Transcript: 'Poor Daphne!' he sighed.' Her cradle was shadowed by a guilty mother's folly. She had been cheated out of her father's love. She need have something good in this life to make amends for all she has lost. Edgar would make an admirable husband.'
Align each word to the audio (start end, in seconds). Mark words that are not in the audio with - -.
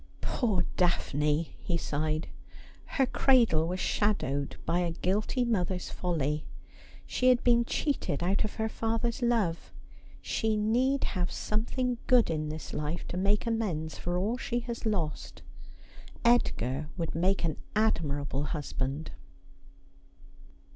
'Poor 0.21 0.65
Daphne!' 0.77 1.53
he 1.67 1.77
sighed.' 1.77 2.27
Her 2.97 3.05
cradle 3.05 3.67
was 3.67 3.79
shadowed 3.79 4.55
by 4.65 4.79
a 4.79 4.89
guilty 4.93 5.45
mother's 5.45 5.91
folly. 5.91 6.47
She 7.05 7.29
had 7.29 7.43
been 7.43 7.65
cheated 7.65 8.23
out 8.23 8.43
of 8.43 8.55
her 8.55 8.67
father's 8.67 9.21
love. 9.21 9.71
She 10.19 10.57
need 10.57 11.03
have 11.03 11.31
something 11.31 11.99
good 12.07 12.31
in 12.31 12.49
this 12.49 12.73
life 12.73 13.07
to 13.09 13.15
make 13.17 13.45
amends 13.45 13.99
for 13.99 14.17
all 14.17 14.39
she 14.39 14.61
has 14.61 14.87
lost. 14.87 15.43
Edgar 16.25 16.89
would 16.97 17.13
make 17.13 17.43
an 17.43 17.57
admirable 17.75 18.45
husband.' 18.45 19.11